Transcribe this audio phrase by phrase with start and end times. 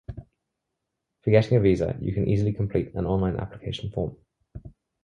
[1.21, 4.17] For getting a visa you can easily complete an online application form.